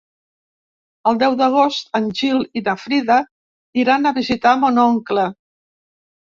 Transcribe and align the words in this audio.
El 1.11 1.19
deu 1.23 1.35
d'agost 1.41 1.93
en 2.01 2.07
Gil 2.21 2.41
i 2.61 2.65
na 2.69 2.75
Frida 2.87 3.21
iran 3.85 4.07
a 4.07 4.17
visitar 4.19 4.59
mon 4.67 4.85
oncle. 4.89 5.31